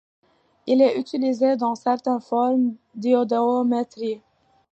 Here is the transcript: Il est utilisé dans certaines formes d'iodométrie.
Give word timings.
Il 0.65 0.81
est 0.81 0.97
utilisé 0.97 1.55
dans 1.57 1.75
certaines 1.75 2.21
formes 2.21 2.73
d'iodométrie. 2.95 4.23